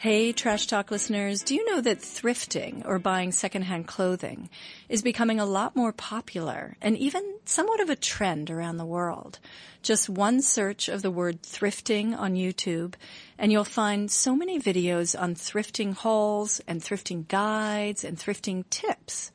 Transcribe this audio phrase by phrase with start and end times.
[0.00, 4.48] Hey, Trash Talk listeners, do you know that thrifting or buying secondhand clothing
[4.88, 9.40] is becoming a lot more popular and even somewhat of a trend around the world?
[9.82, 12.94] Just one search of the word thrifting on YouTube
[13.36, 19.32] and you'll find so many videos on thrifting hauls and thrifting guides and thrifting tips.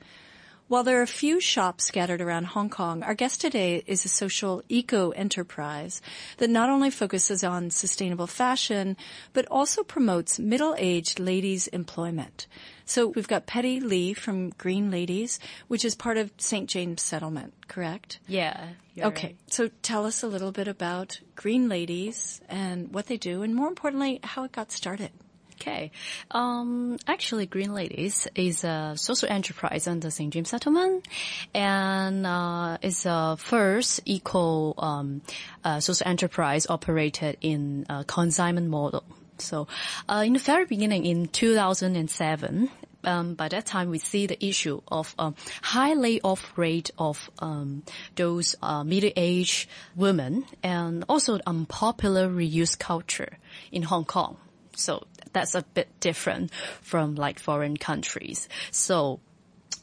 [0.68, 4.09] While there are a few shops scattered around Hong Kong, our guest today is a
[4.09, 6.02] social eco enterprise
[6.38, 8.97] that not only focuses on sustainable fashion,
[9.32, 12.47] but also promotes middle-aged ladies' employment.
[12.83, 16.68] So we've got Petty Lee from Green Ladies, which is part of St.
[16.68, 18.18] James Settlement, correct?
[18.28, 18.70] Yeah.
[18.97, 19.28] Okay.
[19.28, 19.36] right.
[19.45, 23.68] So tell us a little bit about Green Ladies and what they do and more
[23.68, 25.11] importantly, how it got started.
[25.59, 25.91] Okay.
[26.32, 30.33] Um, actually, Green Ladies is a social enterprise under St.
[30.33, 31.07] James Settlement,
[31.54, 35.22] and uh, it's a first eco um,
[35.64, 39.03] uh, social enterprise operated in a consignment model.
[39.38, 39.67] So,
[40.09, 42.69] uh, in the very beginning, in 2007,
[43.06, 47.84] um, by that time we see the issue of um, high layoff rate of um,
[48.16, 53.38] those uh, middle-aged women and also unpopular reuse culture
[53.72, 54.38] in Hong Kong.
[54.76, 58.48] So that's a bit different from like foreign countries.
[58.72, 59.20] So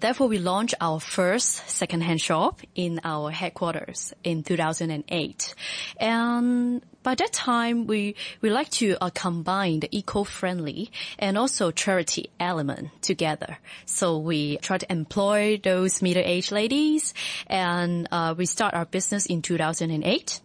[0.03, 5.55] Therefore, we launched our first secondhand shop in our headquarters in 2008.
[5.97, 12.31] And by that time, we, we like to uh, combine the eco-friendly and also charity
[12.41, 13.59] element together.
[13.87, 17.15] So we try to employ those middle-aged ladies
[17.47, 20.41] and uh, we start our business in 2008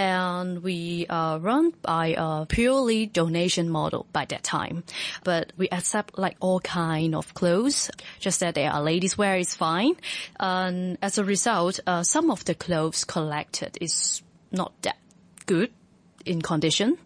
[0.00, 4.82] and we are run by a purely donation model by that time.
[5.24, 9.54] But we accept like all kind of clothes, just that they are ladies wear is
[9.54, 9.96] fine.
[10.38, 14.96] And as a result, uh, some of the clothes collected is not that
[15.44, 15.70] good
[16.24, 16.96] in condition.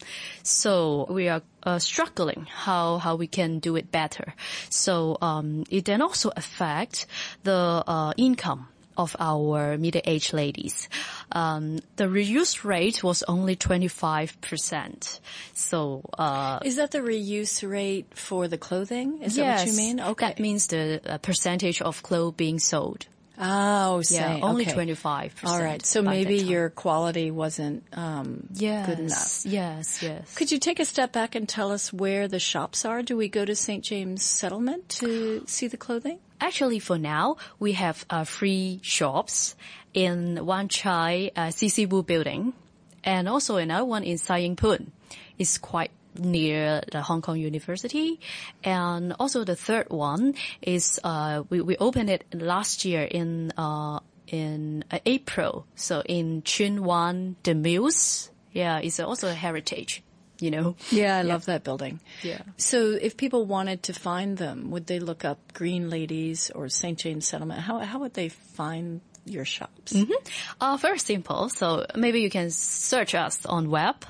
[0.44, 4.34] So we are uh, struggling how how we can do it better.
[4.70, 7.06] So um, it then also affect
[7.42, 10.88] the uh, income of our middle-aged ladies.
[11.32, 15.20] Um, the reuse rate was only 25%.
[15.54, 19.22] So, uh, Is that the reuse rate for the clothing?
[19.22, 20.00] Is that what you mean?
[20.00, 20.28] Okay.
[20.28, 23.06] That means the uh, percentage of clothes being sold.
[23.36, 25.44] Oh, Yeah, only 25%.
[25.44, 25.84] All right.
[25.84, 29.42] So maybe your quality wasn't um, good enough.
[29.44, 30.34] Yes, yes.
[30.36, 33.02] Could you take a step back and tell us where the shops are?
[33.02, 33.82] Do we go to St.
[33.82, 36.18] James Settlement to see the clothing?
[36.44, 39.56] Actually, for now, we have uh, free shops
[39.94, 41.50] in Wan Chai uh,
[41.90, 42.52] Wu building,
[43.02, 44.92] and also another one in Sai Ying Pun.
[45.38, 48.20] It's quite near the Hong Kong University,
[48.62, 54.00] and also the third one is uh, we we opened it last year in uh,
[54.28, 58.30] in uh, April, so in Tsuen Wan the Mills.
[58.52, 60.02] Yeah, it's also a heritage.
[60.44, 60.76] You know.
[60.90, 62.00] Yeah, I love that building.
[62.22, 62.42] Yeah.
[62.58, 66.98] So if people wanted to find them, would they look up Green Ladies or St.
[66.98, 67.60] James Settlement?
[67.60, 69.94] How, how would they find your shops?
[70.60, 71.48] Uh, very simple.
[71.48, 74.04] So maybe you can search us on web.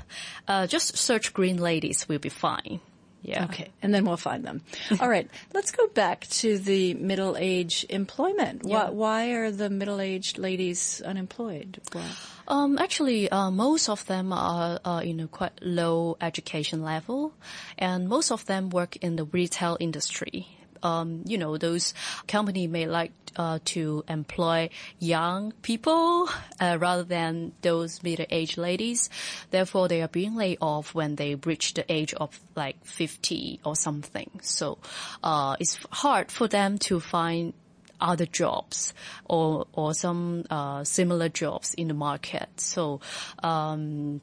[0.48, 2.80] Uh, just search Green Ladies will be fine.
[3.24, 3.44] Yeah.
[3.44, 4.60] Okay, and then we'll find them.
[5.00, 8.64] All right, let's go back to the middle-aged employment.
[8.64, 8.90] Why, Yeah.
[8.90, 11.80] why are the middle-aged ladies unemployed?
[11.92, 12.04] Why?
[12.46, 17.32] Um, actually, uh, most of them are, uh, in a quite low education level,
[17.78, 20.46] and most of them work in the retail industry.
[20.84, 21.94] Um, you know, those
[22.28, 26.28] company may like uh, to employ young people
[26.60, 29.10] uh, rather than those middle-aged ladies.
[29.50, 33.74] Therefore, they are being laid off when they reach the age of like 50 or
[33.74, 34.30] something.
[34.42, 34.78] So,
[35.22, 37.54] uh, it's hard for them to find
[38.00, 38.92] other jobs
[39.24, 42.48] or or some uh, similar jobs in the market.
[42.56, 43.00] So
[43.42, 44.20] um,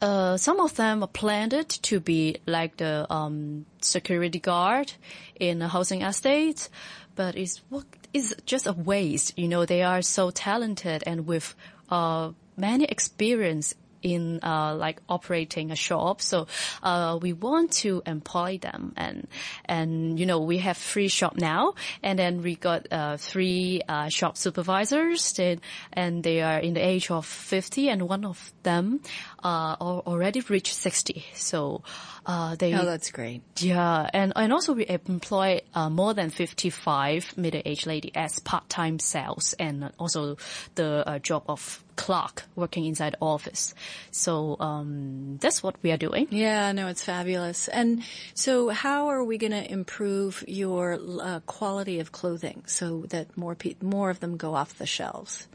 [0.00, 4.92] uh, some of them are planned to be like the um, security guard
[5.38, 6.68] in a housing estate,
[7.14, 9.38] but it's what is just a waste.
[9.38, 11.54] You know, they are so talented and with
[11.90, 13.74] uh, many experience
[14.04, 16.20] in uh, like operating a shop.
[16.20, 16.46] So
[16.82, 19.26] uh, we want to employ them, and
[19.64, 24.08] and you know we have free shop now, and then we got uh, three uh,
[24.08, 25.58] shop supervisors, that,
[25.92, 29.00] and they are in the age of fifty, and one of them
[29.42, 31.24] uh, already reached sixty.
[31.34, 31.82] So
[32.26, 33.42] uh, they Oh, that's great.
[33.58, 38.38] yeah, and and also we employ uh, more than fifty five middle aged lady as
[38.40, 40.36] part time sales, and also
[40.74, 43.74] the uh, job of clerk working inside office.
[44.10, 46.28] So um, that's what we are doing.
[46.30, 47.68] Yeah, no, it's fabulous.
[47.68, 48.02] And
[48.34, 53.54] so, how are we going to improve your uh, quality of clothing so that more
[53.54, 55.46] pe- more of them go off the shelves?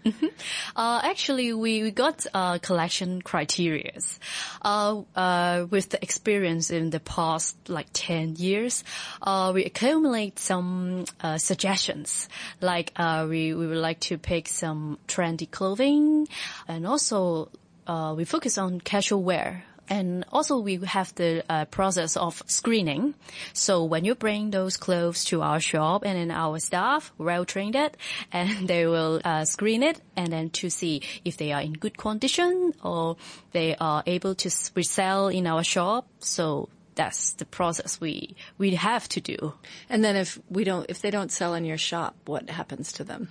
[0.75, 4.19] Uh, actually, we, we got uh, collection criterias.
[4.61, 8.83] Uh, uh, with the experience in the past like 10 years,
[9.21, 12.29] uh, we accumulate some uh, suggestions.
[12.61, 16.27] Like uh, we, we would like to pick some trendy clothing
[16.67, 17.49] and also
[17.87, 19.63] uh, we focus on casual wear.
[19.91, 23.15] And also we have the uh, process of screening.
[23.53, 27.75] So when you bring those clothes to our shop and then our staff well trained
[27.75, 27.97] it
[28.31, 31.97] and they will uh, screen it and then to see if they are in good
[31.97, 33.17] condition or
[33.51, 36.07] they are able to resell in our shop.
[36.19, 39.53] So that's the process we, we have to do.
[39.89, 43.03] And then if we don't, if they don't sell in your shop, what happens to
[43.03, 43.29] them?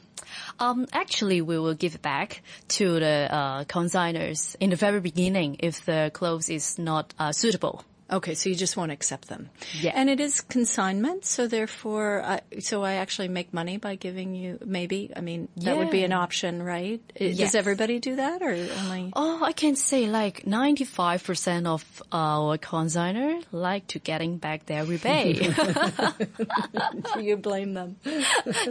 [0.58, 5.84] Um, actually, we will give back to the uh, consigners in the very beginning if
[5.84, 7.84] the clothes is not uh, suitable.
[8.10, 9.50] Okay, so you just won't accept them.
[9.80, 9.92] Yeah.
[9.94, 14.58] And it is consignment, so therefore, I so I actually make money by giving you,
[14.64, 17.02] maybe, I mean, that would be an option, right?
[17.20, 17.36] Yes.
[17.38, 19.12] Does everybody do that or only?
[19.14, 25.38] Oh, I can say like 95% of our consignor like to getting back their rebate.
[27.14, 27.96] Do you blame them?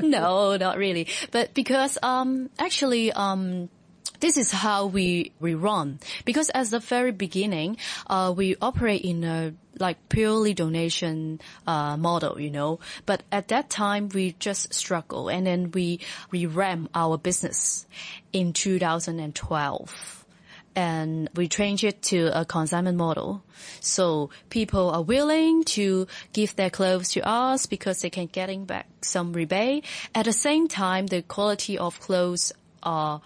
[0.01, 1.07] no, not really.
[1.31, 3.69] But because um actually um
[4.19, 7.77] this is how we we run because at the very beginning
[8.07, 12.80] uh we operate in a like purely donation uh model, you know.
[13.06, 16.00] But at that time we just struggle and then we
[16.31, 17.86] revamp our business
[18.33, 20.25] in 2012
[20.77, 23.44] and we change it to a consignment model.
[23.80, 28.88] So people are willing to give their clothes to us because they can getting back
[29.01, 29.86] some rebate.
[30.13, 33.21] At the same time, the quality of clothes are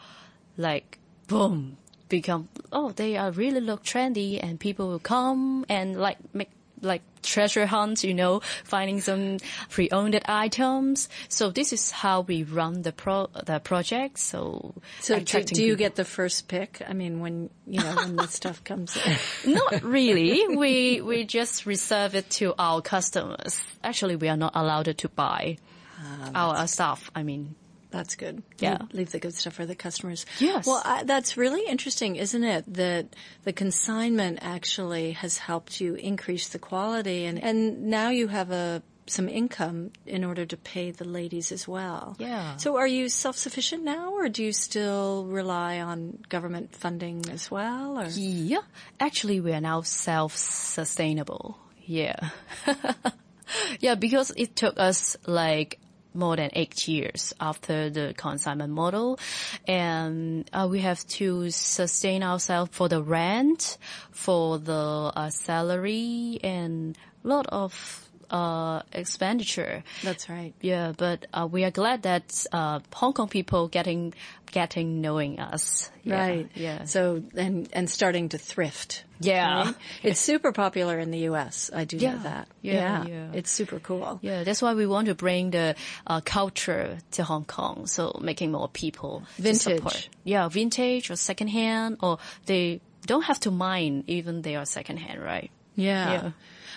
[0.62, 1.78] like boom
[2.10, 6.50] become oh they are really look trendy and people will come and like make
[6.82, 9.38] like treasure hunts, you know, finding some
[9.70, 11.10] pre-owned items.
[11.30, 14.20] So this is how we run the pro the project.
[14.20, 15.76] So So do, do you people.
[15.78, 16.82] get the first pick?
[16.88, 19.18] I mean, when, you know, when the stuff comes in.
[19.54, 20.48] Not really.
[20.56, 23.62] We we just reserve it to our customers.
[23.84, 25.58] Actually, we are not allowed to buy
[26.00, 27.12] ah, our, our stuff.
[27.16, 27.56] I mean,
[27.92, 28.42] That's good.
[28.60, 28.80] Yeah.
[28.80, 30.26] Leave, leave the good stuff for the customers.
[30.40, 30.66] Yes.
[30.66, 32.74] Well, I, that's really interesting, isn't it?
[32.74, 38.52] That the consignment actually has helped you increase the quality and, and now you have
[38.52, 42.16] a, some income in order to pay the ladies as well.
[42.18, 42.56] Yeah.
[42.56, 48.00] So are you self-sufficient now or do you still rely on government funding as well
[48.00, 48.08] or?
[48.08, 48.62] yeah.
[49.02, 51.60] Actually, we are now self-sustainable.
[51.86, 52.30] Yeah.
[53.82, 55.81] yeah, because it took us like
[56.14, 59.20] more than eight years after the consignment model.
[59.68, 63.78] And uh, we have to sustain ourselves for the rent,
[64.12, 69.84] for the uh, salary and a lot of uh, expenditure.
[70.04, 70.54] That's right.
[70.62, 74.14] Yeah, but uh, we are glad that uh, Hong Kong people getting
[74.52, 75.90] getting knowing us.
[76.04, 76.52] Yeah, Right.
[76.56, 76.84] Yeah.
[76.86, 79.06] So, and, and starting to thrift.
[79.20, 79.66] Yeah.
[79.66, 79.76] right?
[80.04, 81.70] It's super popular in the U.S.
[81.74, 82.48] I do know that.
[82.62, 83.28] Yeah, yeah.
[83.34, 84.20] It's super cool.
[84.22, 85.76] Yeah, that's why we want to bring the
[86.08, 87.88] uh, culture to Hong Kong.
[87.88, 89.78] So making more people Vintage.
[89.78, 90.10] support.
[90.24, 95.52] Yeah, vintage or secondhand, or they don't have to mind even they are secondhand, right?
[95.76, 96.12] Yeah.
[96.12, 96.32] Yeah.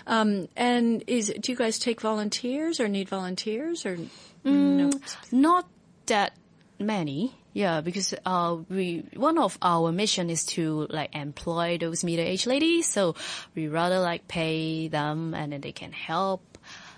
[0.07, 3.97] Um, and is do you guys take volunteers or need volunteers or
[4.43, 4.91] no?
[5.31, 5.67] Not
[6.07, 6.33] that
[6.79, 7.33] many.
[7.53, 12.85] Yeah, because uh, we one of our mission is to like employ those middle-aged ladies,
[12.85, 13.15] so
[13.55, 16.57] we rather like pay them and then they can help.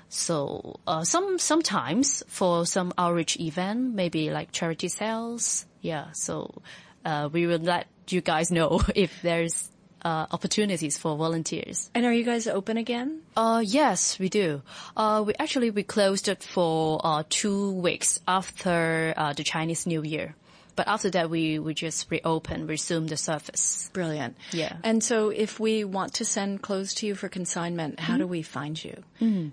[0.10, 5.68] So uh, some sometimes for some outreach event, maybe like charity sales.
[5.82, 6.62] Yeah, so
[7.06, 9.70] uh, we will let you guys know if there's
[10.08, 11.92] uh, opportunities for volunteers.
[11.94, 13.22] And are you guys open again?
[13.36, 14.62] Uh, yes, we do.
[14.96, 20.04] Uh, we actually we closed it for uh, two weeks after uh, the Chinese New
[20.04, 20.36] Year,
[20.78, 23.90] but after that we we just reopen, resume the service.
[23.92, 24.38] Brilliant.
[24.52, 24.78] Yeah.
[24.84, 28.44] And so if we want to send clothes to you for consignment, how do we
[28.44, 29.04] find you?
[29.20, 29.50] Mm-hmm.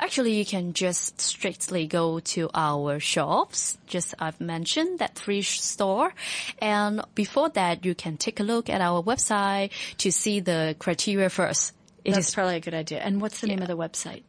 [0.00, 3.76] Actually, you can just strictly go to our shops.
[3.86, 6.14] Just I've mentioned that sh- store,
[6.62, 11.28] and before that, you can take a look at our website to see the criteria
[11.28, 11.72] first.
[12.04, 13.00] It That's is probably a good idea.
[13.00, 14.22] And what's the name of the website?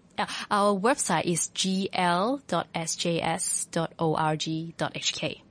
[0.50, 2.42] Our website is gl.sjs.org.hk.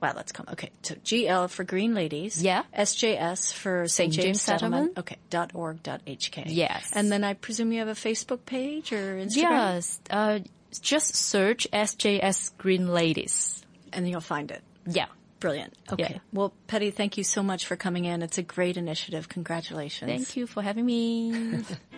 [0.01, 0.45] Wow, let's come.
[0.51, 2.41] Okay, so GL for Green Ladies.
[2.43, 2.63] Yeah.
[2.77, 4.11] SJS for St.
[4.11, 4.13] St.
[4.13, 4.95] James, James Settlement.
[4.95, 4.97] Settlement.
[4.99, 6.45] Okay, dot org dot HK.
[6.47, 6.91] Yes.
[6.93, 9.35] And then I presume you have a Facebook page or Instagram?
[9.35, 10.39] Yes, uh,
[10.81, 13.63] just search SJS Green Ladies.
[13.91, 14.61] And you'll find it.
[14.85, 15.07] Yeah.
[15.39, 15.73] Brilliant.
[15.91, 16.07] Okay.
[16.15, 16.19] Yeah.
[16.33, 18.21] Well, Petty, thank you so much for coming in.
[18.21, 19.29] It's a great initiative.
[19.29, 20.11] Congratulations.
[20.11, 21.63] Thank you for having me.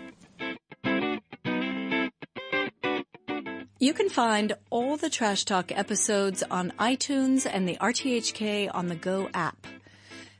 [3.81, 8.95] You can find all the Trash Talk episodes on iTunes and the RTHK on the
[8.95, 9.65] Go app.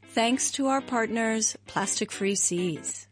[0.10, 3.07] Thanks to our partners, Plastic Free Seas.